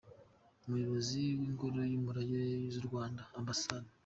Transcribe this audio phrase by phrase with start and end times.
[0.65, 2.41] Umuyobozi w’Ingoro z’umurage
[2.73, 3.49] z’u Rwanda, Amb.